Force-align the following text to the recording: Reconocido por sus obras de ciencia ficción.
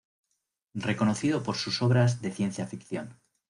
Reconocido 0.87 1.43
por 1.43 1.57
sus 1.57 1.83
obras 1.83 2.23
de 2.23 2.31
ciencia 2.31 2.65
ficción. 2.65 3.19